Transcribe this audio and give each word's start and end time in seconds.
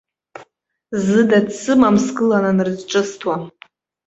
Зыда 1.05 1.39
дсымам 1.47 1.95
сгылан 2.05 2.45
анрызҿысҭуа. 2.51 3.35